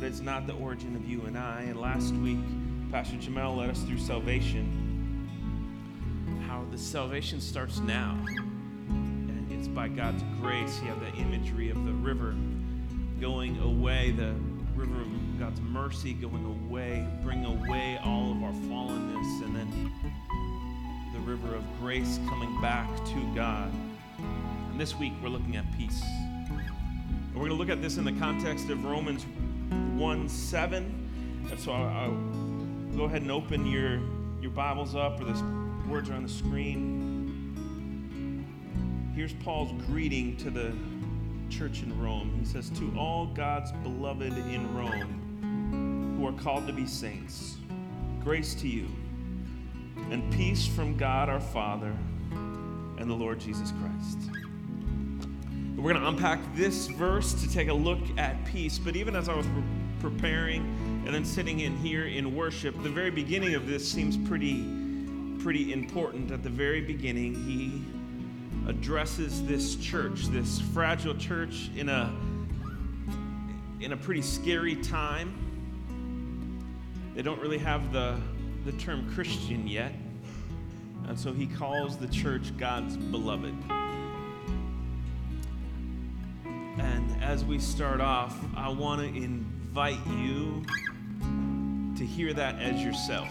[0.00, 1.60] but it's not the origin of you and I.
[1.60, 2.38] And last week,
[2.90, 5.28] Pastor Jamel led us through salvation.
[6.46, 8.18] How the salvation starts now.
[8.88, 10.80] And it's by God's grace.
[10.80, 12.34] You have the imagery of the river
[13.20, 14.34] going away, the
[14.74, 19.92] river of God's mercy going away, bring away all of our fallenness, and then
[21.12, 23.70] the river of grace coming back to God.
[24.18, 26.02] And this week we're looking at peace.
[26.48, 29.26] And we're going to look at this in the context of Romans
[29.70, 31.46] 1 7.
[31.50, 34.00] And so I'll, I'll go ahead and open your,
[34.40, 35.44] your Bibles up, or the
[35.88, 37.00] words are on the screen.
[39.14, 40.72] Here's Paul's greeting to the
[41.50, 42.36] church in Rome.
[42.38, 47.56] He says, To all God's beloved in Rome who are called to be saints,
[48.22, 48.86] grace to you
[50.10, 51.94] and peace from God our Father
[52.30, 54.39] and the Lord Jesus Christ.
[55.80, 58.78] We're going to unpack this verse to take a look at peace.
[58.78, 59.46] But even as I was
[60.00, 60.60] preparing
[61.06, 64.62] and then sitting in here in worship, the very beginning of this seems pretty,
[65.38, 66.32] pretty important.
[66.32, 67.82] At the very beginning, he
[68.68, 72.14] addresses this church, this fragile church, in a
[73.80, 75.32] in a pretty scary time.
[77.14, 78.20] They don't really have the
[78.66, 79.94] the term Christian yet,
[81.08, 83.54] and so he calls the church God's beloved.
[87.30, 90.64] As we start off, I want to invite you
[91.96, 93.28] to hear that as yourself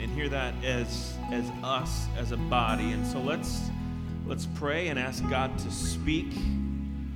[0.00, 2.92] and hear that as as us as a body.
[2.92, 3.68] And so let's
[4.24, 6.34] let's pray and ask God to speak.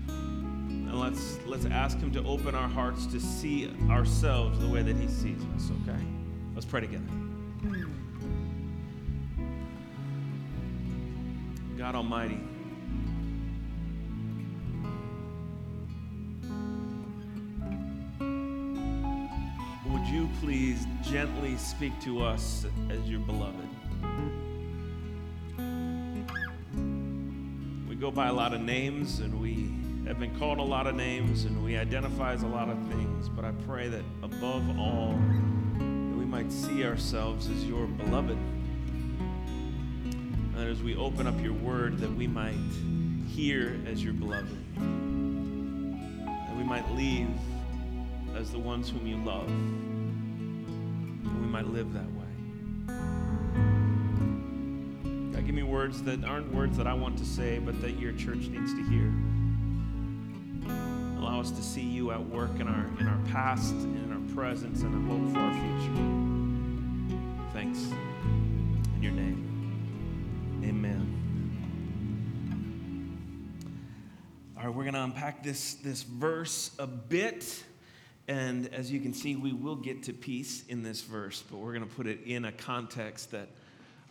[0.09, 4.97] And let's let's ask him to open our hearts to see ourselves the way that
[4.97, 6.01] he sees us, okay?
[6.55, 7.03] Let's pray together.
[11.79, 12.41] God Almighty,
[20.11, 23.69] you please gently speak to us as your beloved?
[27.89, 29.73] We go by a lot of names and we
[30.09, 33.29] have been called a lot of names and we identify as a lot of things,
[33.29, 35.13] but I pray that above all,
[35.79, 38.37] that we might see ourselves as your beloved.
[39.31, 42.57] And that as we open up your word, that we might
[43.29, 44.59] hear as your beloved.
[44.77, 47.31] That we might leave
[48.35, 49.49] as the ones whom you love.
[51.51, 52.29] Might live that way.
[55.33, 58.13] God, give me words that aren't words that I want to say, but that your
[58.13, 59.13] church needs to hear.
[61.19, 64.83] Allow us to see you at work in our in our past, in our presence,
[64.83, 66.31] and a hope for our future.
[67.53, 67.81] Thanks.
[68.95, 70.63] In your name.
[70.65, 71.11] Amen.
[74.57, 77.65] All right, we're going to unpack this, this verse a bit.
[78.31, 81.73] And as you can see, we will get to peace in this verse, but we're
[81.73, 83.49] going to put it in a context that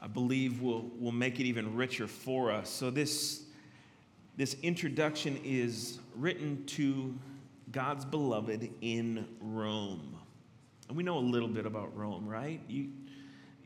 [0.02, 2.69] I believe will, will make it even richer for us.
[2.69, 3.44] So, this,
[4.35, 7.18] this introduction is written to
[7.72, 10.18] God's beloved in Rome.
[10.90, 12.59] And we know a little bit about Rome, right?
[12.68, 12.90] You,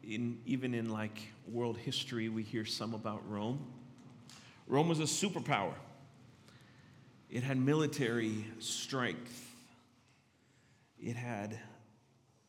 [0.07, 3.59] in, even in like world history, we hear some about Rome.
[4.67, 5.73] Rome was a superpower.
[7.31, 9.52] It had military strength.
[11.05, 11.59] It had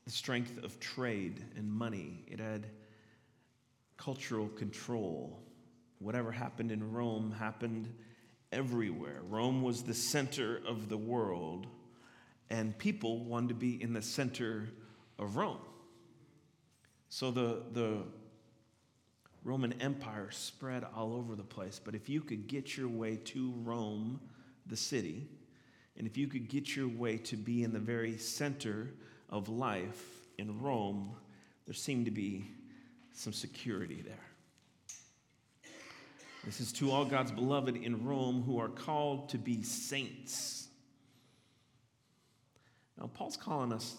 [0.04, 2.24] the strength of trade and money.
[2.28, 2.66] It had
[3.96, 5.42] cultural control.
[5.98, 7.92] Whatever happened in Rome happened
[8.52, 9.22] everywhere.
[9.28, 11.66] Rome was the center of the world,
[12.48, 14.68] and people wanted to be in the center
[15.18, 15.58] of Rome.
[17.08, 18.02] So the, the
[19.42, 21.80] Roman Empire spread all over the place.
[21.84, 24.20] But if you could get your way to Rome,
[24.66, 25.28] the city,
[25.96, 28.90] and if you could get your way to be in the very center
[29.30, 30.04] of life
[30.38, 31.14] in Rome,
[31.66, 32.50] there seemed to be
[33.12, 34.14] some security there.
[36.44, 40.68] This is to all God's beloved in Rome who are called to be saints.
[42.98, 43.96] Now, Paul's calling us,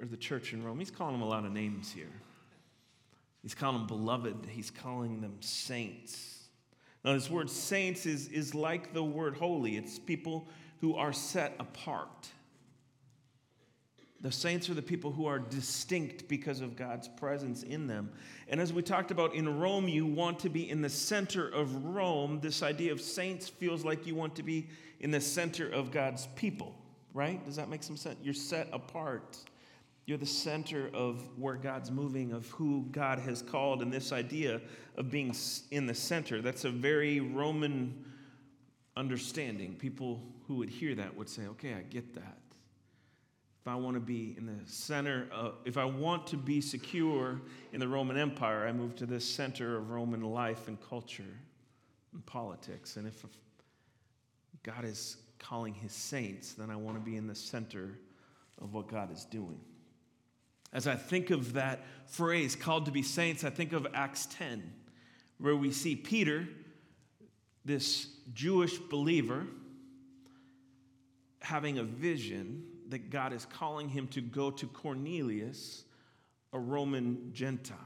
[0.00, 2.12] or the church in Rome, he's calling them a lot of names here.
[3.42, 6.44] He's calling them beloved, he's calling them saints.
[7.04, 10.46] Now, this word saints is, is like the word holy, it's people
[10.80, 12.28] who are set apart.
[14.22, 18.12] The saints are the people who are distinct because of God's presence in them.
[18.48, 21.86] And as we talked about in Rome, you want to be in the center of
[21.86, 22.38] Rome.
[22.42, 24.68] This idea of saints feels like you want to be
[25.00, 26.74] in the center of God's people,
[27.14, 27.42] right?
[27.46, 28.18] Does that make some sense?
[28.22, 29.38] You're set apart.
[30.04, 34.60] You're the center of where God's moving, of who God has called, and this idea
[34.98, 35.34] of being
[35.70, 36.42] in the center.
[36.42, 38.04] That's a very Roman
[39.00, 39.74] understanding.
[39.74, 42.38] People who would hear that would say, okay, I get that.
[43.60, 47.40] if I want to be in the center, of, if I want to be secure
[47.72, 51.34] in the Roman Empire, I move to this center of Roman life and culture
[52.12, 52.96] and politics.
[52.96, 53.24] And if
[54.62, 57.98] God is calling his saints, then I want to be in the center
[58.60, 59.60] of what God is doing.
[60.72, 64.62] As I think of that phrase, called to be saints, I think of Acts 10,
[65.38, 66.46] where we see Peter,
[67.64, 69.46] this Jewish believer,
[71.42, 75.84] having a vision that God is calling him to go to Cornelius,
[76.52, 77.76] a Roman Gentile.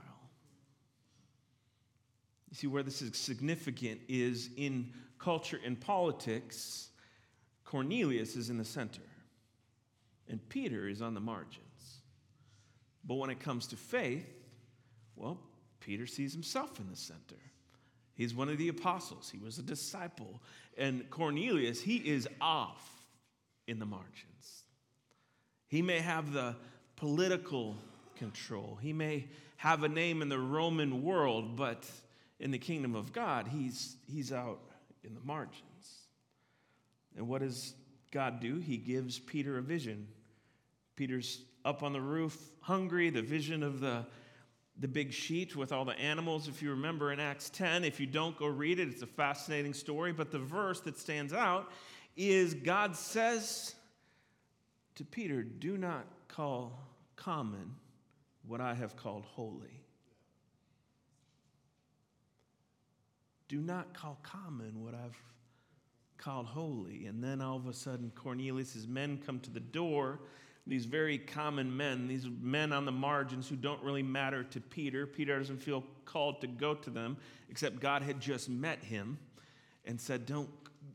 [2.51, 6.91] You see, where this is significant is in culture and politics,
[7.65, 9.03] Cornelius is in the center,
[10.29, 11.65] and Peter is on the margins.
[13.05, 14.27] But when it comes to faith,
[15.17, 15.39] well,
[15.81, 17.37] Peter sees himself in the center.
[18.15, 20.41] He's one of the apostles, he was a disciple.
[20.77, 22.89] And Cornelius, he is off
[23.67, 24.63] in the margins.
[25.69, 26.57] He may have the
[26.97, 27.77] political
[28.17, 29.27] control, he may
[29.57, 31.85] have a name in the Roman world, but
[32.39, 34.61] in the kingdom of God, he's, he's out
[35.03, 35.63] in the margins.
[37.17, 37.75] And what does
[38.11, 38.59] God do?
[38.59, 40.07] He gives Peter a vision.
[40.97, 44.05] Peter's up on the roof, hungry, the vision of the,
[44.81, 47.85] the big sheet with all the animals, if you remember in Acts 10.
[47.85, 48.89] If you don't, go read it.
[48.89, 50.13] It's a fascinating story.
[50.13, 51.71] But the verse that stands out
[52.17, 53.75] is God says
[54.97, 57.77] to Peter, Do not call common
[58.47, 59.81] what I have called holy.
[63.49, 65.17] Do not call common what I've
[66.19, 67.07] called holy.
[67.07, 70.21] And then all of a sudden, Cornelius' men come to the door.
[70.67, 75.07] These very common men, these men on the margins who don't really matter to Peter.
[75.07, 77.19] Peter doesn't feel called to go to them,
[77.51, 79.19] except God had just met him
[79.85, 80.49] and said, Don't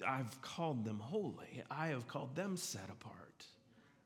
[0.05, 1.63] I've called them holy.
[1.69, 3.45] I have called them set apart.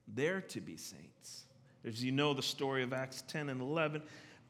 [0.07, 1.45] They're to be saints.
[1.85, 4.01] As you know the story of Acts 10 and 11,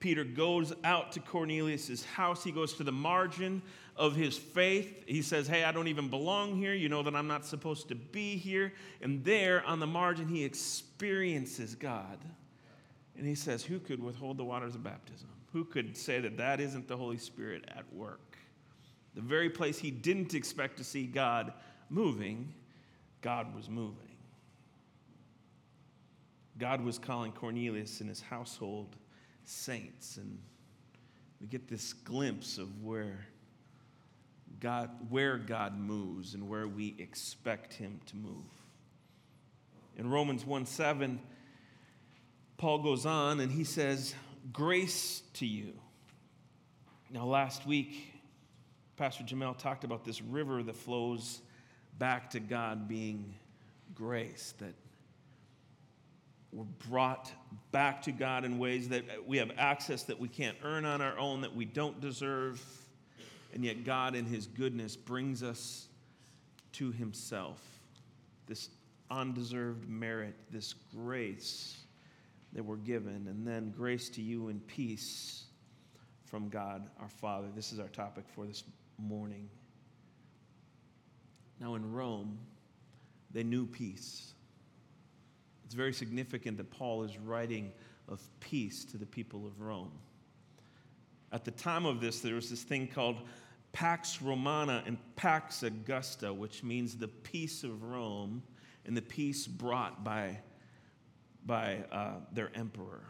[0.04, 2.44] Peter goes out to Cornelius' house.
[2.44, 3.62] He goes to the margin
[3.96, 5.02] of his faith.
[5.08, 6.74] He says, Hey, I don't even belong here.
[6.74, 8.74] You know that I'm not supposed to be here.
[9.02, 12.18] And there on the margin, he experiences God.
[13.18, 15.30] And he says, Who could withhold the waters of baptism?
[15.54, 18.38] Who could say that that isn't the Holy Spirit at work?
[19.16, 21.54] The very place he didn't expect to see God
[21.90, 22.54] moving,
[23.22, 24.18] God was moving.
[26.58, 28.98] God was calling Cornelius and his household
[29.46, 30.18] saints.
[30.18, 30.40] And
[31.42, 33.26] we get this glimpse of where
[34.60, 38.46] God, where God moves and where we expect him to move.
[39.98, 41.20] In Romans 1 7,
[42.58, 44.16] Paul goes on and he says,
[44.52, 45.74] Grace to you.
[47.12, 48.14] Now, last week,
[48.98, 51.42] Pastor Jamel talked about this river that flows
[52.00, 53.36] back to God being
[53.94, 54.74] grace, that
[56.54, 57.32] we're brought
[57.72, 61.18] back to God in ways that we have access that we can't earn on our
[61.18, 62.64] own, that we don't deserve,
[63.54, 65.88] and yet God, in His goodness, brings us
[66.74, 67.62] to Himself.
[68.48, 68.70] This
[69.10, 71.78] undeserved merit, this grace
[72.54, 75.46] that we're given, and then grace to you and peace
[76.26, 77.48] from God our Father.
[77.56, 78.64] This is our topic for this
[78.98, 79.50] morning.
[81.60, 82.38] Now, in Rome,
[83.32, 84.34] they knew peace.
[85.66, 87.72] It's very significant that Paul is writing
[88.08, 89.92] of peace to the people of Rome.
[91.32, 93.18] At the time of this, there was this thing called
[93.72, 98.44] Pax Romana and Pax Augusta, which means the peace of Rome
[98.86, 100.38] and the peace brought by,
[101.46, 103.04] by uh, their emperor.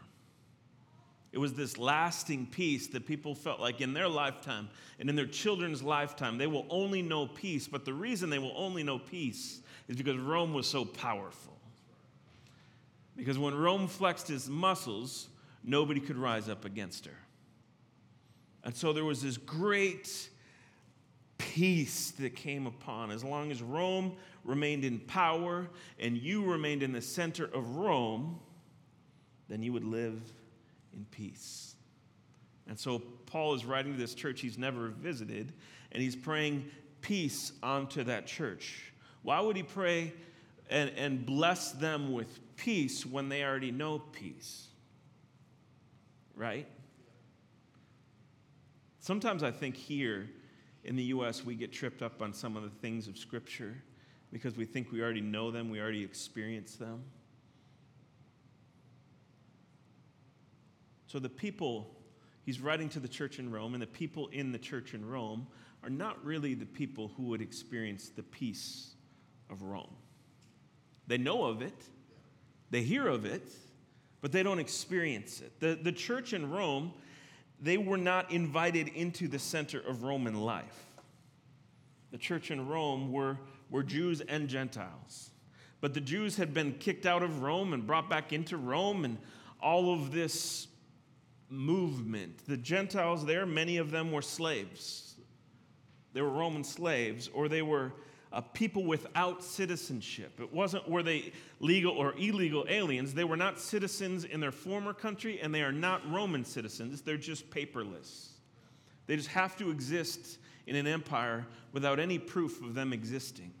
[1.32, 5.26] It was this lasting peace that people felt like in their lifetime and in their
[5.26, 7.66] children's lifetime, they will only know peace.
[7.66, 11.53] But the reason they will only know peace is because Rome was so powerful.
[13.16, 15.28] Because when Rome flexed his muscles,
[15.62, 17.16] nobody could rise up against her.
[18.64, 20.30] And so there was this great
[21.38, 23.10] peace that came upon.
[23.10, 25.68] As long as Rome remained in power
[25.98, 28.40] and you remained in the center of Rome,
[29.48, 30.20] then you would live
[30.92, 31.74] in peace.
[32.66, 35.52] And so Paul is writing to this church he's never visited,
[35.92, 36.64] and he's praying
[37.02, 38.92] peace onto that church.
[39.22, 40.14] Why would he pray
[40.70, 44.68] and, and bless them with peace when they already know peace?
[46.36, 46.66] Right?
[49.00, 50.30] Sometimes I think here
[50.84, 53.76] in the U.S., we get tripped up on some of the things of Scripture
[54.32, 57.02] because we think we already know them, we already experience them.
[61.06, 61.94] So the people,
[62.44, 65.46] he's writing to the church in Rome, and the people in the church in Rome
[65.84, 68.94] are not really the people who would experience the peace
[69.50, 69.94] of Rome.
[71.06, 71.88] They know of it,
[72.74, 73.48] They hear of it,
[74.20, 75.60] but they don't experience it.
[75.60, 76.92] The, the church in Rome,
[77.60, 80.84] they were not invited into the center of Roman life.
[82.10, 83.38] The church in Rome were,
[83.70, 85.30] were Jews and Gentiles.
[85.80, 89.18] But the Jews had been kicked out of Rome and brought back into Rome, and
[89.62, 90.66] all of this
[91.48, 92.44] movement.
[92.48, 95.14] The Gentiles there, many of them were slaves.
[96.12, 97.92] They were Roman slaves, or they were
[98.34, 100.40] uh, people without citizenship.
[100.40, 103.14] It wasn't were they legal or illegal aliens.
[103.14, 107.00] They were not citizens in their former country, and they are not Roman citizens.
[107.00, 108.30] They're just paperless.
[109.06, 113.52] They just have to exist in an empire without any proof of them existing.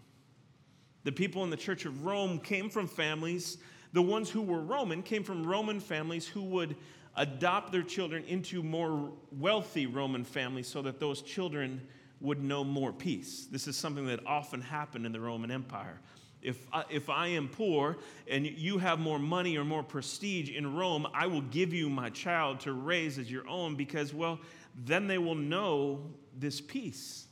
[1.04, 3.58] The people in the Church of Rome came from families,
[3.92, 6.74] the ones who were Roman came from Roman families who would
[7.16, 11.80] adopt their children into more wealthy Roman families so that those children
[12.20, 13.46] would know more peace.
[13.50, 16.00] This is something that often happened in the Roman Empire.
[16.42, 17.96] If I, if I am poor
[18.28, 22.10] and you have more money or more prestige in Rome, I will give you my
[22.10, 24.38] child to raise as your own because, well,
[24.84, 26.02] then they will know
[26.38, 27.26] this peace.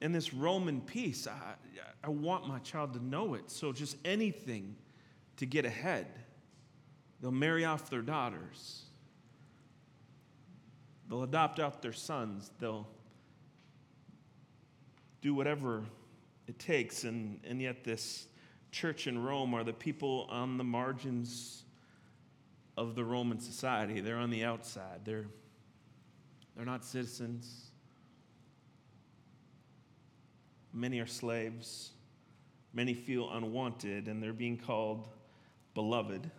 [0.00, 1.54] And this Roman peace, I,
[2.02, 3.50] I want my child to know it.
[3.50, 4.76] So just anything
[5.36, 6.06] to get ahead.
[7.20, 8.82] They'll marry off their daughters.
[11.08, 12.50] They'll adopt out their sons.
[12.58, 12.88] They'll
[15.20, 15.84] do whatever
[16.46, 17.04] it takes.
[17.04, 18.26] And, and yet, this
[18.70, 21.64] church in Rome are the people on the margins
[22.76, 24.00] of the Roman society.
[24.00, 25.26] They're on the outside, they're,
[26.56, 27.70] they're not citizens.
[30.72, 31.90] Many are slaves.
[32.74, 35.08] Many feel unwanted, and they're being called
[35.74, 36.30] beloved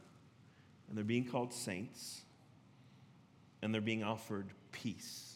[0.90, 2.22] and they're being called saints,
[3.62, 5.29] and they're being offered peace.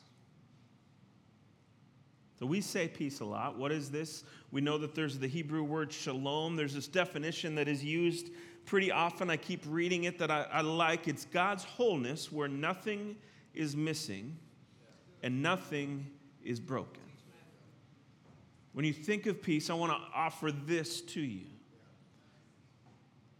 [2.43, 3.57] So we say peace a lot.
[3.57, 4.25] What is this?
[4.51, 6.57] We know that there's the Hebrew word shalom.
[6.57, 8.31] There's this definition that is used
[8.65, 9.29] pretty often.
[9.29, 11.07] I keep reading it that I, I like.
[11.07, 13.15] It's God's wholeness where nothing
[13.53, 14.37] is missing
[15.21, 16.05] and nothing
[16.43, 17.01] is broken.
[18.73, 21.45] When you think of peace, I want to offer this to you.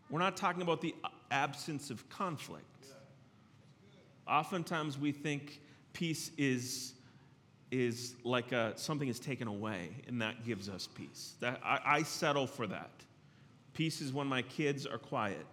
[0.10, 0.96] We're not talking about the
[1.30, 2.64] absence of conflict.
[4.26, 5.60] Oftentimes we think
[5.92, 6.93] peace is,
[7.74, 11.34] is like a, something is taken away and that gives us peace.
[11.39, 12.92] That, I, I settle for that.
[13.74, 15.48] Peace is when my kids are quiet.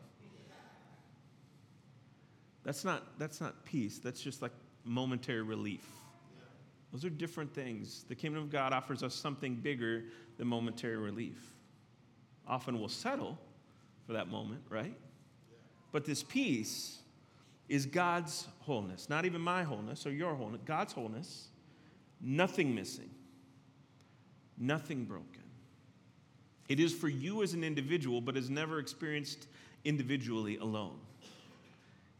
[2.62, 4.52] That's not, that's not peace, that's just like
[4.84, 5.86] momentary relief.
[6.92, 8.04] Those are different things.
[8.06, 10.04] The kingdom of God offers us something bigger
[10.36, 11.54] than momentary relief.
[12.46, 13.38] Often we'll settle
[14.06, 14.94] for that moment, right?
[15.90, 16.98] But this peace
[17.70, 21.49] is God's wholeness, not even my wholeness or your wholeness, God's wholeness,
[22.20, 23.10] nothing missing,
[24.58, 25.42] nothing broken.
[26.68, 29.48] It is for you as an individual, but is never experienced
[29.84, 30.98] individually alone.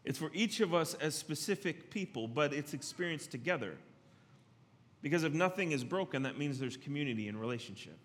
[0.04, 3.76] It's for each of us as specific people, but it's experienced together.
[5.02, 7.98] Because if nothing is broken, that means there's community and relationship.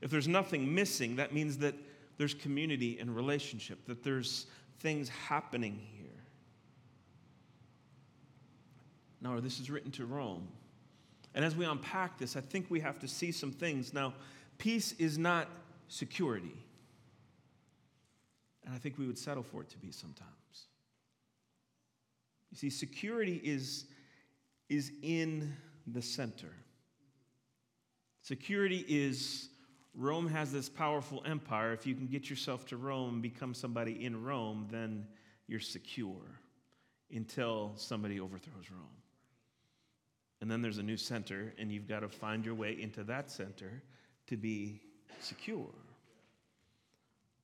[0.00, 1.74] If there's nothing missing, that means that
[2.18, 4.46] there's community and relationship, that there's
[4.80, 6.08] things happening here.
[9.20, 10.48] Now, this is written to Rome.
[11.34, 13.94] And as we unpack this, I think we have to see some things.
[13.94, 14.14] Now,
[14.58, 15.48] peace is not
[15.88, 16.56] security.
[18.64, 20.28] And I think we would settle for it to be sometimes.
[22.50, 23.86] You see, security is,
[24.68, 25.54] is in
[25.86, 26.52] the center.
[28.20, 29.48] Security is
[29.94, 31.72] Rome has this powerful empire.
[31.72, 35.06] If you can get yourself to Rome, and become somebody in Rome, then
[35.46, 36.40] you're secure
[37.14, 39.01] until somebody overthrows Rome.
[40.42, 43.30] And then there's a new center, and you've got to find your way into that
[43.30, 43.80] center
[44.26, 44.80] to be
[45.20, 45.70] secure.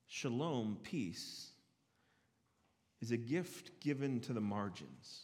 [0.09, 1.51] Shalom, peace,
[3.01, 5.21] is a gift given to the margins.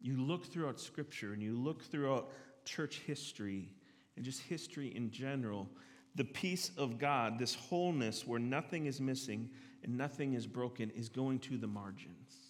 [0.00, 2.32] You look throughout Scripture and you look throughout
[2.64, 3.68] church history
[4.16, 5.68] and just history in general,
[6.16, 9.50] the peace of God, this wholeness where nothing is missing
[9.84, 12.41] and nothing is broken, is going to the margins.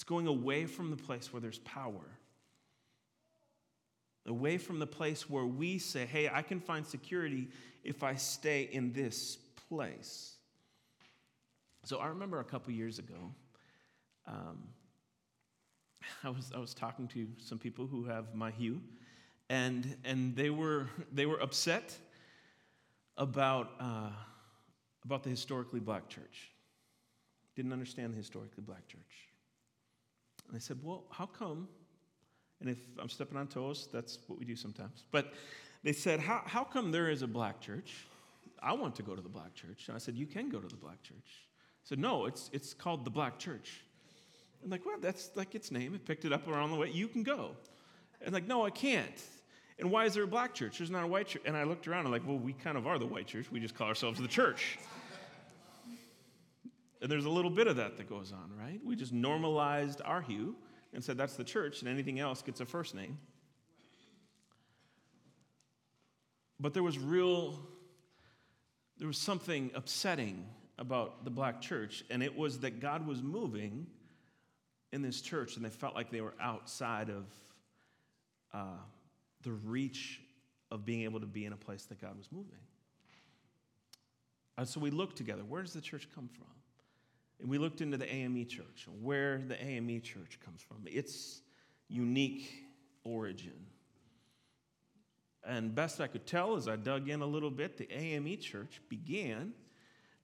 [0.00, 2.00] It's going away from the place where there's power,
[4.24, 7.48] away from the place where we say, hey, I can find security
[7.84, 9.36] if I stay in this
[9.68, 10.36] place.
[11.84, 13.34] So I remember a couple years ago,
[14.26, 14.68] um,
[16.24, 18.80] I was, I was talking to some people who have my hue,
[19.50, 21.94] and, and they, were, they were upset
[23.18, 24.08] about, uh,
[25.04, 26.52] about the historically black church.
[27.54, 29.29] Didn't understand the historically black church.
[30.50, 31.66] And I said, Well, how come?
[32.60, 35.04] And if I'm stepping on toes, that's what we do sometimes.
[35.10, 35.32] But
[35.82, 38.06] they said, How, how come there is a black church
[38.62, 39.84] I want to go to the black church.
[39.88, 41.16] And I said, You can go to the black church.
[41.16, 43.80] I said, No, it's, it's called the black church.
[44.62, 45.94] I'm like, Well, that's like its name.
[45.94, 46.90] It picked it up around the way.
[46.90, 47.52] You can go.
[48.22, 49.22] And like, No, I can't.
[49.78, 50.78] And why is there a black church?
[50.78, 51.42] There's not a white church.
[51.46, 53.50] And I looked around and I'm like, Well, we kind of are the white church.
[53.50, 54.78] We just call ourselves the church.
[57.00, 58.80] And there's a little bit of that that goes on, right?
[58.84, 60.54] We just normalized our hue
[60.92, 63.18] and said that's the church, and anything else gets a first name.
[66.58, 67.58] But there was real,
[68.98, 70.46] there was something upsetting
[70.78, 73.86] about the black church, and it was that God was moving
[74.92, 77.24] in this church, and they felt like they were outside of
[78.52, 78.78] uh,
[79.42, 80.20] the reach
[80.70, 82.58] of being able to be in a place that God was moving.
[84.58, 86.59] And so we looked together where does the church come from?
[87.40, 91.40] And we looked into the AME church, where the AME church comes from, its
[91.88, 92.64] unique
[93.04, 93.66] origin.
[95.44, 98.80] And best I could tell as I dug in a little bit, the AME church
[98.88, 99.54] began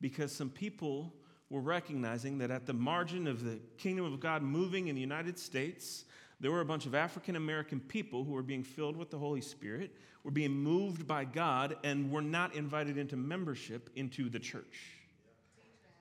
[0.01, 1.15] because some people
[1.49, 5.39] were recognizing that at the margin of the kingdom of God moving in the United
[5.39, 6.05] States,
[6.39, 9.41] there were a bunch of African American people who were being filled with the Holy
[9.41, 15.06] Spirit, were being moved by God, and were not invited into membership into the church.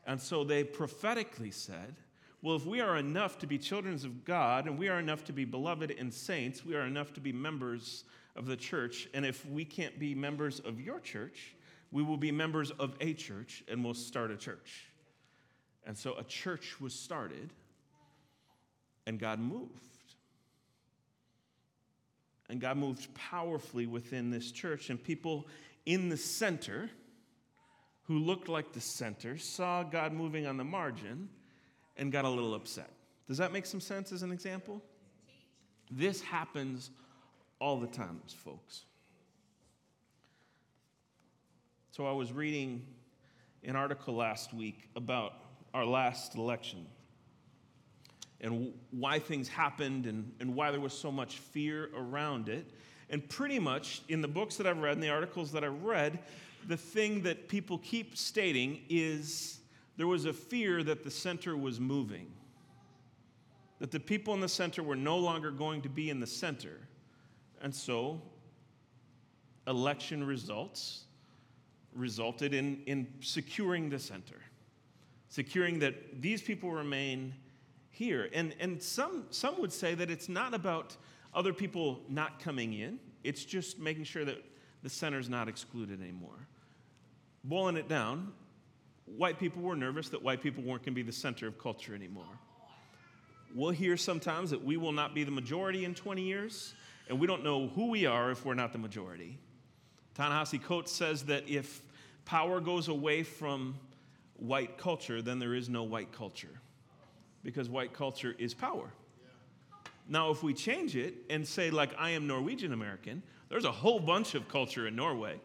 [0.06, 1.96] And so they prophetically said,
[2.42, 5.34] well, if we are enough to be children of God and we are enough to
[5.34, 8.04] be beloved and saints, we are enough to be members
[8.36, 9.08] of the church.
[9.14, 11.56] And if we can't be members of your church,
[11.92, 14.86] we will be members of a church and we'll start a church.
[15.88, 17.52] And so a church was started
[19.08, 19.72] and God moved.
[22.50, 25.48] And God moved powerfully within this church, and people
[25.88, 26.92] in the center
[28.08, 31.30] who looked like the center saw God moving on the margin
[31.98, 32.92] and got a little upset.
[33.28, 34.82] Does that make some sense as an example?
[35.90, 36.92] This happens
[37.60, 38.84] all the time, folks.
[41.92, 42.86] So I was reading
[43.64, 45.34] an article last week about
[45.74, 46.86] our last election
[48.42, 52.66] and why things happened and, and why there was so much fear around it.
[53.10, 56.20] And pretty much in the books that I've read and the articles that I've read,
[56.68, 59.60] the thing that people keep stating is
[59.98, 62.32] there was a fear that the center was moving,
[63.80, 66.80] that the people in the center were no longer going to be in the center.
[67.62, 68.22] And so,
[69.68, 71.06] election results
[71.94, 74.42] resulted in, in securing the center,
[75.30, 77.34] securing that these people remain
[77.90, 78.30] here.
[78.34, 80.98] And, and some, some would say that it's not about
[81.34, 84.44] other people not coming in, it's just making sure that
[84.84, 86.48] the center's not excluded anymore
[87.46, 88.34] boiling it down,
[89.06, 91.94] white people were nervous that white people weren't going to be the center of culture
[91.94, 92.26] anymore.
[93.54, 96.74] We'll hear sometimes that we will not be the majority in 20 years,
[97.08, 99.38] and we don't know who we are if we're not the majority.
[100.16, 101.82] Ta-Nehisi Coates says that if
[102.26, 103.76] power goes away from
[104.38, 106.60] white culture, then there is no white culture,
[107.44, 108.90] because white culture is power.
[110.10, 114.00] Now, if we change it and say, like, I am Norwegian American, there's a whole
[114.00, 115.40] bunch of culture in Norway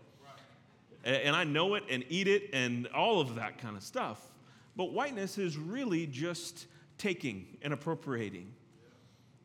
[1.05, 4.21] and I know it and eat it and all of that kind of stuff.
[4.77, 6.67] But whiteness is really just
[6.99, 8.53] taking and appropriating.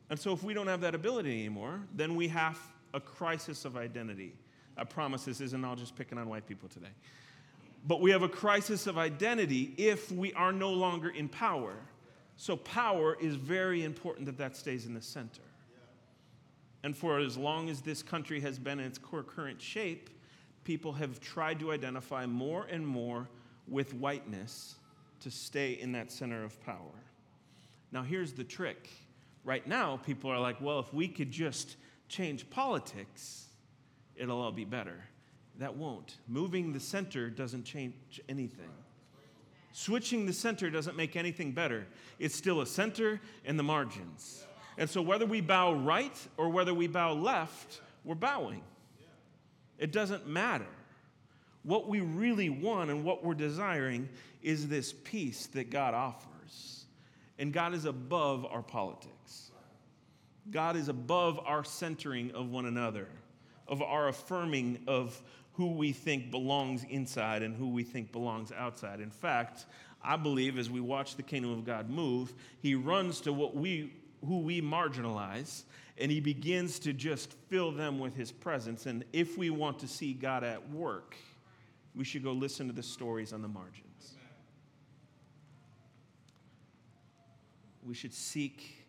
[0.10, 2.60] And so if we don't have that ability anymore, then we have
[2.94, 4.34] a crisis of identity.
[4.78, 6.94] I promise this isn't all just picking on white people today.
[7.88, 11.74] But we have a crisis of identity if we are no longer in power.
[12.38, 15.42] So power is very important that that stays in the center.
[16.84, 20.10] And for as long as this country has been in its core current shape,
[20.66, 23.30] people have tried to identify more and more
[23.68, 24.76] with whiteness
[25.22, 27.00] to stay in that center of power.
[27.92, 28.90] Now, here's the trick.
[29.46, 31.78] Right now, people are like, well, if we could just
[32.10, 33.46] change politics,
[34.16, 35.04] it'll all be better.
[35.60, 36.18] That won't.
[36.28, 38.70] Moving the center doesn't change anything.
[39.72, 41.86] Switching the center doesn't make anything better.
[42.20, 44.46] It's still a center and the margins.
[44.78, 48.62] And so, whether we bow right or whether we bow left, we're bowing.
[49.78, 50.68] It doesn't matter.
[51.64, 54.10] What we really want and what we're desiring
[54.42, 56.86] is this peace that God offers.
[57.40, 59.52] And God is above our politics.
[60.52, 63.08] God is above our centering of one another,
[63.68, 65.20] of our affirming of
[65.54, 69.00] who we think belongs inside and who we think belongs outside.
[69.00, 69.66] In fact,
[70.04, 73.92] I believe as we watch the kingdom of God move, he runs to what we
[74.26, 75.64] who we marginalize
[75.98, 78.86] and he begins to just fill them with his presence.
[78.86, 81.16] And if we want to see God at work,
[81.96, 84.16] we should go listen to the stories on the margins.
[87.86, 88.86] We should seek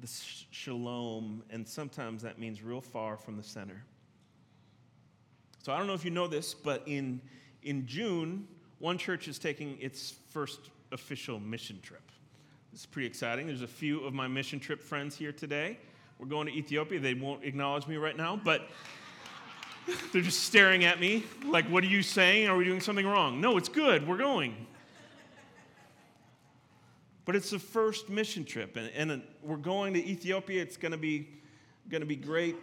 [0.00, 0.08] the
[0.50, 3.82] shalom, and sometimes that means real far from the center.
[5.64, 7.20] So I don't know if you know this, but in
[7.62, 8.46] in June,
[8.78, 12.12] one church is taking its first official mission trip.
[12.72, 13.46] It's pretty exciting.
[13.46, 15.78] There's a few of my mission trip friends here today.
[16.18, 17.00] We're going to Ethiopia.
[17.00, 18.68] They won't acknowledge me right now, but
[20.12, 22.48] they're just staring at me like, What are you saying?
[22.48, 23.40] Are we doing something wrong?
[23.40, 24.06] No, it's good.
[24.06, 24.66] We're going.
[27.24, 30.62] But it's the first mission trip, and, and we're going to Ethiopia.
[30.62, 31.28] It's going to be
[31.88, 32.56] going to be great.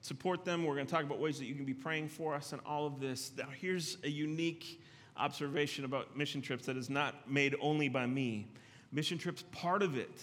[0.00, 0.64] Support them.
[0.64, 2.86] We're going to talk about ways that you can be praying for us and all
[2.86, 3.32] of this.
[3.36, 4.82] Now, here's a unique
[5.16, 8.48] observation about mission trips that is not made only by me.
[8.92, 10.22] Mission trips, part of it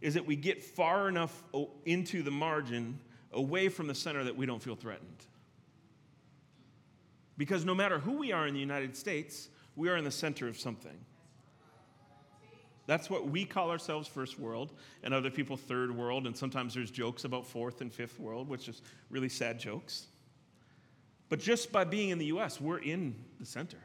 [0.00, 1.42] is that we get far enough
[1.84, 2.98] into the margin
[3.32, 5.26] away from the center that we don't feel threatened.
[7.36, 10.48] Because no matter who we are in the United States, we are in the center
[10.48, 10.98] of something.
[12.86, 16.90] That's what we call ourselves first world, and other people third world, and sometimes there's
[16.90, 20.06] jokes about fourth and fifth world, which is really sad jokes.
[21.28, 23.78] But just by being in the US, we're in the center.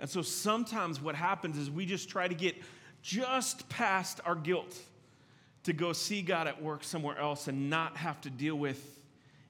[0.00, 2.56] And so sometimes what happens is we just try to get
[3.02, 4.76] just past our guilt
[5.64, 9.00] to go see God at work somewhere else and not have to deal with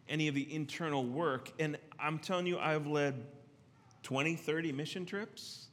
[0.08, 1.50] any of the internal work.
[1.58, 3.24] And I'm telling you, I've led
[4.02, 5.64] 20, 30 mission trips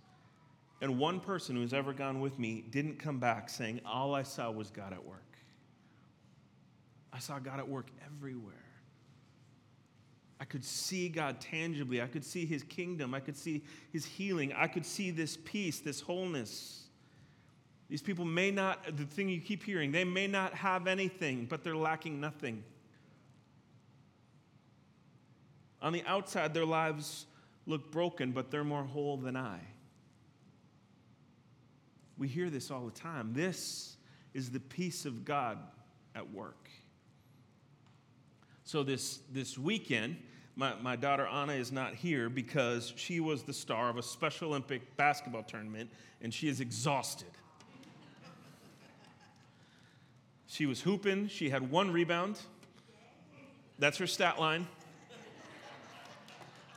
[0.81, 4.49] and one person who's ever gone with me didn't come back saying, All I saw
[4.49, 5.21] was God at work.
[7.13, 8.55] I saw God at work everywhere.
[10.41, 12.01] I could see God tangibly.
[12.01, 13.13] I could see his kingdom.
[13.13, 13.61] I could see
[13.93, 14.51] his healing.
[14.53, 16.85] I could see this peace, this wholeness.
[17.89, 21.63] These people may not, the thing you keep hearing, they may not have anything, but
[21.63, 22.63] they're lacking nothing.
[25.79, 27.27] On the outside, their lives
[27.67, 29.59] look broken, but they're more whole than I.
[32.17, 33.33] We hear this all the time.
[33.33, 33.95] This
[34.33, 35.59] is the peace of God
[36.15, 36.67] at work.
[38.63, 40.17] So, this, this weekend,
[40.61, 44.49] my, my daughter Anna is not here because she was the star of a Special
[44.49, 45.89] Olympic basketball tournament
[46.21, 47.31] and she is exhausted.
[50.45, 52.37] She was hooping, she had one rebound.
[53.79, 54.67] That's her stat line.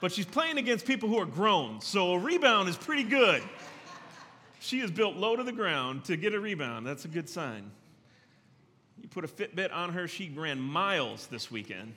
[0.01, 3.43] But she's playing against people who are grown, so a rebound is pretty good.
[4.61, 6.87] She is built low to the ground to get a rebound.
[6.87, 7.71] That's a good sign.
[9.03, 11.95] You put a Fitbit on her, she ran miles this weekend.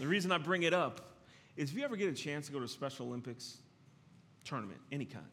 [0.00, 1.02] The reason I bring it up
[1.58, 3.58] is if you ever get a chance to go to a Special Olympics
[4.46, 5.26] tournament, any kind,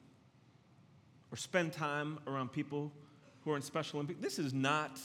[1.31, 2.91] or spend time around people
[3.45, 4.99] who are in Special Olympics, this is not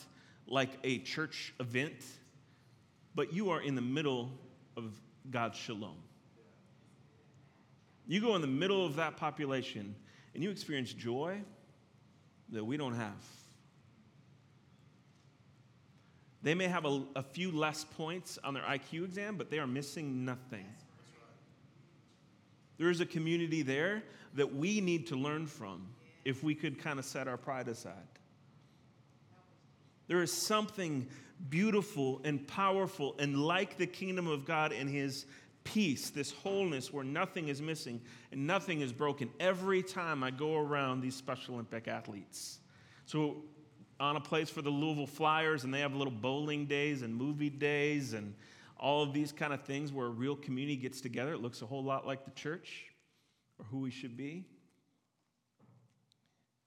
[0.48, 2.04] like a church event,
[3.14, 4.32] but you are in the middle
[4.76, 5.94] of God's shalom.
[8.08, 9.94] You go in the middle of that population
[10.34, 11.40] and you experience joy
[12.48, 13.24] that we don't have.
[16.42, 19.66] They may have a, a, few less points on their IQ exam, but they are
[19.66, 20.66] missing nothing.
[22.78, 24.02] There is a community there
[24.34, 25.86] that we need to learn from
[26.24, 27.94] if we could kind of set our pride aside.
[30.08, 31.06] There is something
[31.48, 35.26] beautiful and powerful and like the kingdom of God and his
[35.64, 38.00] peace, this wholeness where nothing is missing
[38.32, 42.58] and nothing is broken every time I go around these Special Olympic athletes.
[43.06, 43.44] So,
[44.02, 47.50] on a place for the Louisville Flyers, and they have little bowling days and movie
[47.50, 48.34] days and
[48.78, 51.32] all of these kind of things where a real community gets together.
[51.32, 52.86] It looks a whole lot like the church
[53.58, 54.44] or who we should be.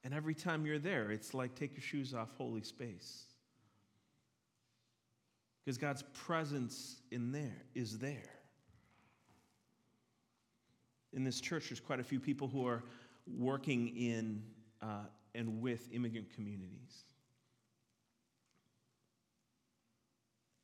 [0.04, 3.26] And every time you're there, it's like take your shoes off, holy space.
[5.64, 8.36] Because God's presence in there is there
[11.16, 12.84] in this church, there's quite a few people who are
[13.26, 14.44] working in
[14.82, 17.04] uh, and with immigrant communities.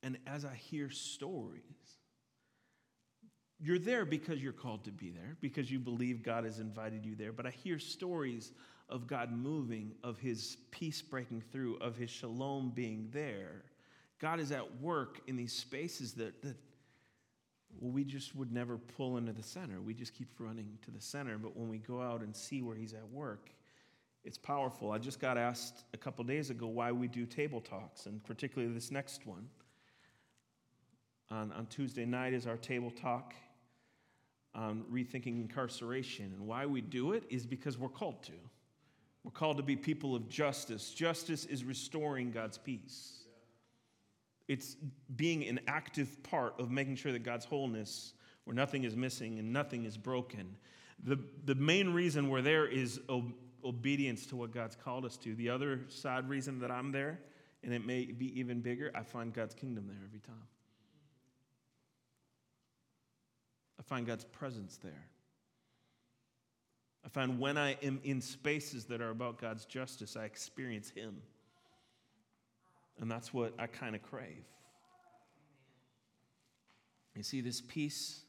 [0.04, 1.62] And as I hear stories,
[3.60, 7.16] you're there because you're called to be there, because you believe God has invited you
[7.16, 7.32] there.
[7.32, 8.52] But I hear stories
[8.90, 13.64] of God moving, of his peace breaking through, of his shalom being there.
[14.20, 16.58] God is at work in these spaces that, that
[17.80, 19.80] well, we just would never pull into the center.
[19.80, 21.38] We just keep running to the center.
[21.38, 23.52] But when we go out and see where he's at work,
[24.24, 24.92] it's powerful.
[24.92, 28.74] I just got asked a couple days ago why we do table talks, and particularly
[28.74, 29.48] this next one.
[31.32, 33.34] On, on Tuesday night is our table talk
[34.54, 36.34] on rethinking incarceration.
[36.38, 38.34] And why we do it is because we're called to.
[39.24, 40.92] We're called to be people of justice.
[40.92, 43.24] Justice is restoring God's peace.
[44.48, 44.76] It's
[45.16, 48.14] being an active part of making sure that God's wholeness,
[48.44, 50.58] where nothing is missing and nothing is broken.
[51.04, 55.34] The, the main reason we're there is ob- obedience to what God's called us to.
[55.36, 57.20] The other side reason that I'm there,
[57.64, 60.48] and it may be even bigger, I find God's kingdom there every time.
[63.82, 65.08] I find God's presence there.
[67.04, 71.20] I find when I am in spaces that are about God's justice, I experience Him.
[73.00, 74.46] And that's what I kind of crave.
[77.16, 78.22] You see, this peace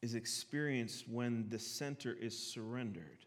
[0.00, 3.26] is experienced when the center is surrendered.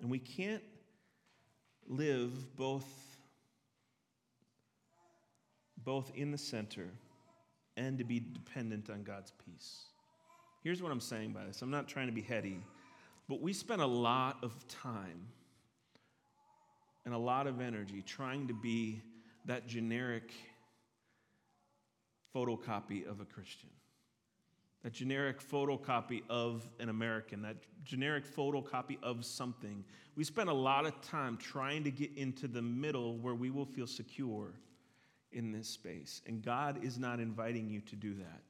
[0.00, 0.64] And we can't
[1.86, 3.16] live both,
[5.84, 6.90] both in the center
[7.78, 9.84] and to be dependent on God's peace.
[10.62, 12.60] Here's what I'm saying by this I'm not trying to be heady,
[13.28, 15.28] but we spend a lot of time
[17.06, 19.00] and a lot of energy trying to be
[19.46, 20.32] that generic
[22.34, 23.70] photocopy of a Christian,
[24.82, 29.84] that generic photocopy of an American, that generic photocopy of something.
[30.16, 33.64] We spend a lot of time trying to get into the middle where we will
[33.64, 34.52] feel secure
[35.32, 36.22] in this space.
[36.26, 38.42] And God is not inviting you to do that.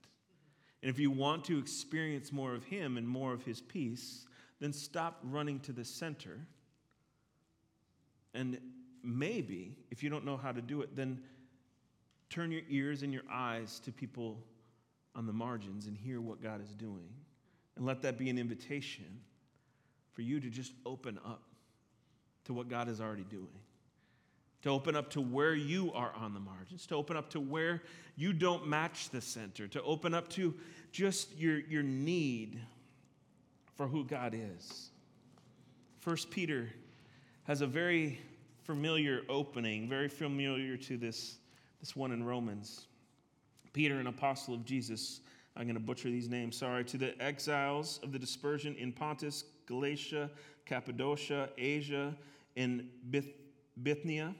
[0.82, 4.26] And if you want to experience more of Him and more of His peace,
[4.60, 6.38] then stop running to the center.
[8.34, 8.58] And
[9.02, 11.20] maybe, if you don't know how to do it, then
[12.30, 14.38] turn your ears and your eyes to people
[15.14, 17.08] on the margins and hear what God is doing.
[17.76, 19.20] And let that be an invitation
[20.12, 21.42] for you to just open up
[22.44, 23.48] to what God is already doing
[24.62, 27.82] to open up to where you are on the margins, to open up to where
[28.16, 30.54] you don't match the center, to open up to
[30.90, 32.60] just your, your need
[33.76, 34.90] for who God is.
[36.00, 36.70] First Peter
[37.44, 38.18] has a very
[38.64, 41.38] familiar opening, very familiar to this,
[41.80, 42.86] this one in Romans.
[43.72, 45.20] Peter, an apostle of Jesus,
[45.56, 49.44] I'm going to butcher these names, sorry, to the exiles of the dispersion in Pontus,
[49.66, 50.30] Galatia,
[50.66, 52.14] Cappadocia, Asia,
[52.56, 52.88] in
[53.82, 54.34] Bithynia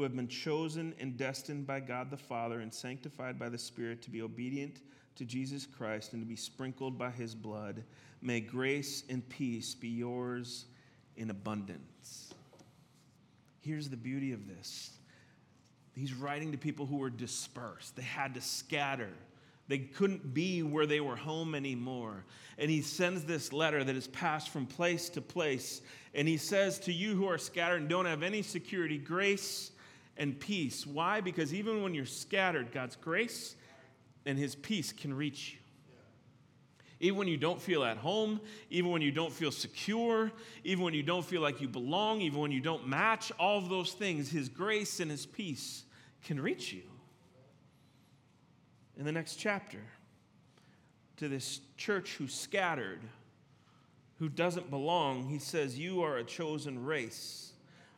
[0.00, 4.00] who have been chosen and destined by God the Father and sanctified by the Spirit
[4.00, 4.80] to be obedient
[5.14, 7.84] to Jesus Christ and to be sprinkled by his blood.
[8.22, 10.64] May grace and peace be yours
[11.18, 12.32] in abundance.
[13.60, 14.92] Here's the beauty of this
[15.94, 19.12] he's writing to people who were dispersed, they had to scatter.
[19.68, 22.24] They couldn't be where they were home anymore.
[22.58, 25.82] And he sends this letter that is passed from place to place.
[26.12, 29.70] And he says to you who are scattered and don't have any security, grace
[30.20, 30.86] and peace.
[30.86, 31.22] Why?
[31.22, 33.56] Because even when you're scattered, God's grace
[34.26, 35.58] and His peace can reach you.
[37.02, 40.30] Even when you don't feel at home, even when you don't feel secure,
[40.62, 43.70] even when you don't feel like you belong, even when you don't match, all of
[43.70, 45.84] those things, His grace and His peace
[46.22, 46.82] can reach you.
[48.98, 49.80] In the next chapter,
[51.16, 53.00] to this church who's scattered,
[54.18, 57.49] who doesn't belong, he says, You are a chosen race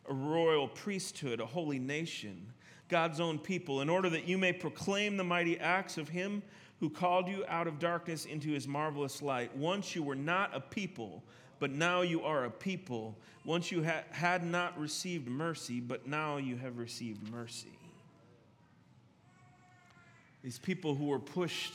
[0.09, 2.47] a royal priesthood, a holy nation,
[2.89, 6.43] God's own people, in order that you may proclaim the mighty acts of Him
[6.81, 9.57] who called you out of darkness into His marvelous light.
[9.57, 11.23] Once you were not a people,
[11.59, 13.17] but now you are a people.
[13.45, 17.79] Once you ha- had not received mercy, but now you have received mercy.
[20.43, 21.75] These people who were pushed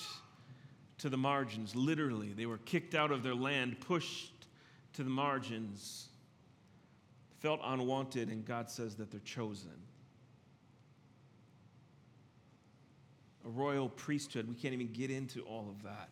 [0.98, 4.34] to the margins, literally, they were kicked out of their land, pushed
[4.94, 6.08] to the margins
[7.40, 9.72] felt unwanted, and God says that they're chosen.
[13.46, 16.10] A royal priesthood, we can't even get into all of that.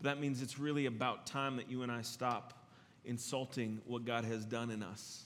[0.00, 2.66] But that means it's really about time that you and I stop
[3.04, 5.24] insulting what God has done in us.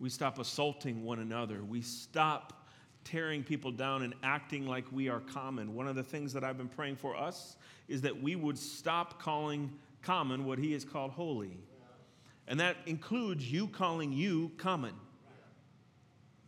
[0.00, 1.62] We stop assaulting one another.
[1.62, 2.66] We stop
[3.04, 5.74] tearing people down and acting like we are common.
[5.74, 9.20] One of the things that I've been praying for us is that we would stop
[9.20, 9.70] calling
[10.02, 11.58] common what He has called holy.
[12.46, 14.94] And that includes you calling you common.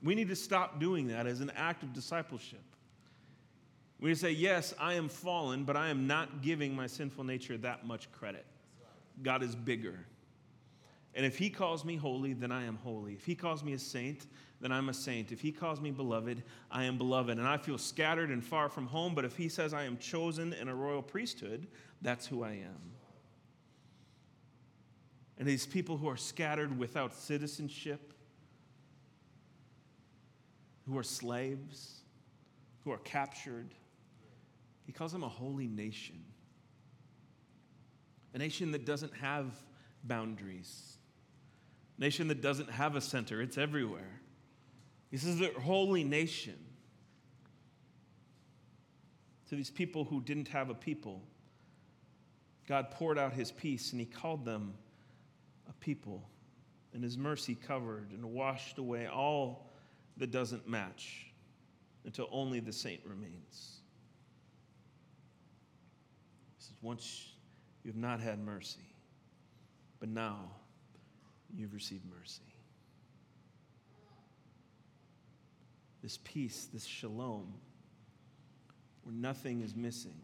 [0.03, 2.63] We need to stop doing that as an act of discipleship.
[3.99, 7.87] We say, Yes, I am fallen, but I am not giving my sinful nature that
[7.87, 8.45] much credit.
[9.23, 9.99] God is bigger.
[11.15, 13.15] And if He calls me holy, then I am holy.
[13.15, 14.27] If He calls me a saint,
[14.61, 15.33] then I'm a saint.
[15.33, 17.39] If He calls me beloved, I am beloved.
[17.39, 20.53] And I feel scattered and far from home, but if He says I am chosen
[20.53, 21.67] in a royal priesthood,
[22.03, 22.93] that's who I am.
[25.39, 28.13] And these people who are scattered without citizenship,
[30.87, 32.01] who are slaves,
[32.85, 33.75] who are captured,
[34.85, 36.23] he calls them a holy nation.
[38.35, 39.47] A nation that doesn't have
[40.05, 40.99] boundaries,
[41.99, 44.21] a nation that doesn't have a center, it's everywhere.
[45.11, 46.59] He says a holy nation.
[49.49, 51.23] To these people who didn't have a people,
[52.67, 54.75] God poured out his peace and he called them
[55.69, 56.29] a people,
[56.93, 59.71] and his mercy covered and washed away all
[60.17, 61.27] that doesn't match
[62.05, 63.81] until only the saint remains.
[66.59, 67.33] He says, Once
[67.85, 68.95] you have not had mercy,
[70.01, 70.51] but now
[71.55, 72.43] you've received mercy.
[76.03, 77.53] This peace, this shalom,
[79.03, 80.21] where nothing is missing,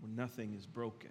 [0.00, 1.10] where nothing is broken.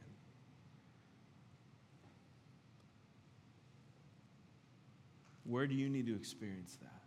[5.47, 7.01] Where do you need to experience that?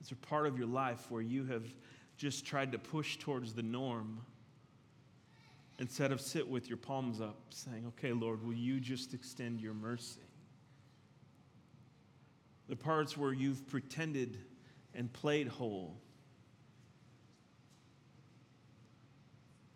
[0.00, 1.62] Is there part of your life where you have
[2.16, 4.20] just tried to push towards the norm
[5.78, 9.74] instead of sit with your palms up, saying, Okay, Lord, will you just extend your
[9.74, 10.20] mercy?
[12.68, 14.38] The parts where you've pretended
[14.92, 15.96] and played whole,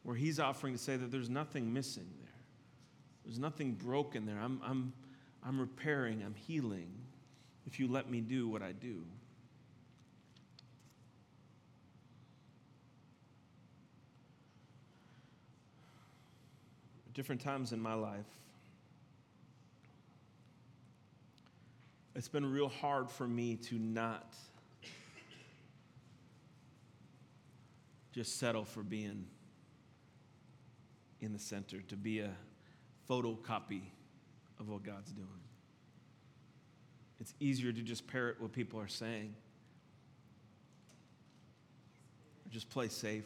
[0.02, 2.23] where He's offering to say that there's nothing missing.
[3.24, 4.38] There's nothing broken there.
[4.38, 4.92] I'm, I'm,
[5.44, 6.90] I'm repairing, I'm healing
[7.66, 9.02] if you let me do what I do.
[17.14, 18.26] different times in my life,
[22.16, 24.34] it's been real hard for me to not
[28.12, 29.26] just settle for being
[31.20, 32.30] in the center, to be a
[33.08, 33.82] photocopy
[34.60, 35.28] of what God's doing.
[37.20, 39.34] It's easier to just parrot what people are saying,
[42.44, 43.24] or just play safe.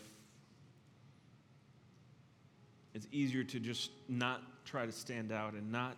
[2.95, 5.97] It's easier to just not try to stand out and not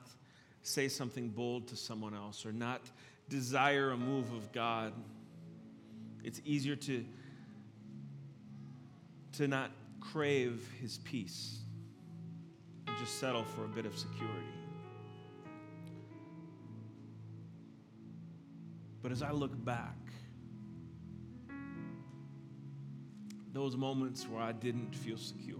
[0.63, 2.83] say something bold to someone else or not
[3.29, 4.93] desire a move of God.
[6.23, 7.05] It's easier to,
[9.35, 11.61] to not crave his peace
[13.01, 14.37] just settle for a bit of security.
[19.03, 19.97] But as I look back,
[23.55, 25.57] those moments where I didn't feel secure,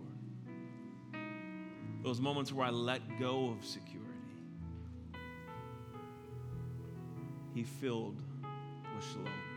[2.03, 4.11] those moments where I let go of security,
[7.55, 8.21] He filled
[8.95, 9.50] with shalom.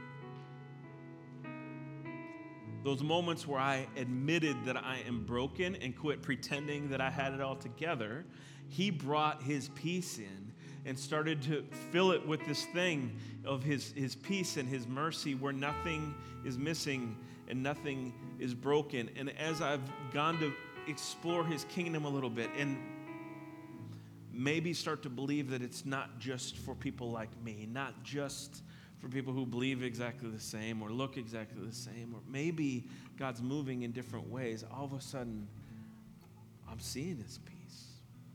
[2.84, 7.34] Those moments where I admitted that I am broken and quit pretending that I had
[7.34, 8.26] it all together,
[8.68, 10.54] He brought His peace in
[10.86, 13.16] and started to fill it with this thing
[13.46, 16.14] of his, his peace and his mercy where nothing
[16.46, 17.18] is missing
[17.48, 19.10] and nothing is broken.
[19.16, 20.54] And as I've gone to
[20.88, 22.78] explore his kingdom a little bit and
[24.34, 28.64] maybe start to believe that it's not just for people like me, not just
[29.04, 32.86] for people who believe exactly the same or look exactly the same, or maybe
[33.20, 34.64] God's moving in different ways.
[34.74, 35.46] All of a sudden,
[36.72, 37.88] I'm seeing his peace.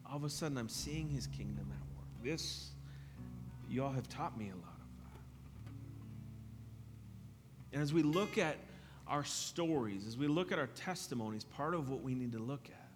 [0.04, 2.04] All of a sudden, I'm seeing his kingdom at work.
[2.22, 2.72] This,
[3.70, 4.80] y'all have taught me a lot of
[7.70, 7.72] that.
[7.72, 8.58] And as we look at
[9.06, 12.68] our stories, as we look at our testimonies, part of what we need to look
[12.68, 12.90] at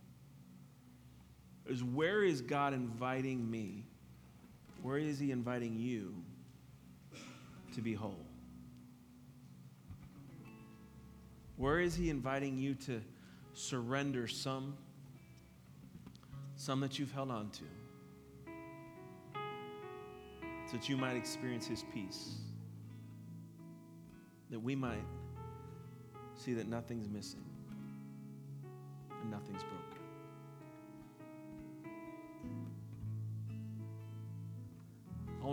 [1.72, 3.84] is where is God inviting me?
[4.82, 6.22] Where is He inviting you
[7.72, 8.24] to be whole?
[11.56, 13.00] Where is He inviting you to
[13.54, 14.76] surrender some,
[16.56, 17.64] some that you've held on to,
[20.66, 22.36] so that you might experience His peace,
[24.50, 25.04] that we might
[26.34, 27.44] see that nothing's missing
[29.20, 29.91] and nothing's broken.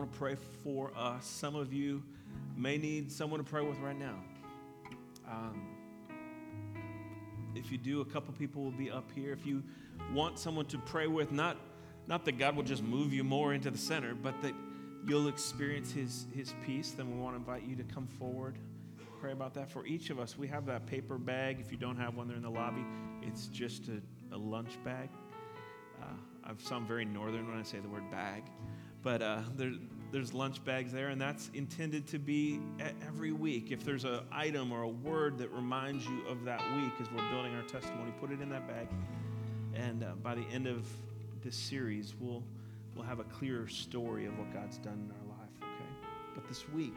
[0.09, 1.25] Pray for us.
[1.25, 2.03] Some of you
[2.55, 4.15] may need someone to pray with right now.
[5.29, 5.61] Um,
[7.55, 9.33] if you do, a couple people will be up here.
[9.33, 9.63] If you
[10.13, 11.57] want someone to pray with, not,
[12.07, 14.53] not that God will just move you more into the center, but that
[15.05, 18.57] you'll experience his, his peace, then we want to invite you to come forward
[19.19, 20.37] pray about that for each of us.
[20.37, 21.59] We have that paper bag.
[21.59, 22.85] If you don't have one, they're in the lobby.
[23.21, 24.01] It's just a,
[24.33, 25.09] a lunch bag.
[26.01, 26.05] Uh,
[26.45, 28.43] I sound very northern when I say the word bag,
[29.03, 29.73] but uh, there,
[30.11, 32.59] there's lunch bags there, and that's intended to be
[33.07, 33.71] every week.
[33.71, 37.29] If there's an item or a word that reminds you of that week as we're
[37.29, 38.87] building our testimony, put it in that bag.
[39.73, 40.85] And uh, by the end of
[41.43, 42.43] this series, we'll,
[42.95, 46.09] we'll have a clearer story of what God's done in our life, okay?
[46.35, 46.95] But this week,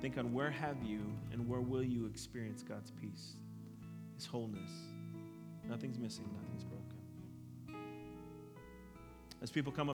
[0.00, 1.00] Think on where have you
[1.30, 3.34] and where will you experience God's peace,
[4.16, 4.70] His wholeness.
[5.68, 6.86] Nothing's missing, nothing's broken.
[9.42, 9.88] As people come up,